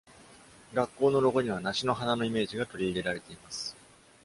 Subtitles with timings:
[0.73, 3.77] 学校のロゴには、梨の花のイメージが取り入れられています。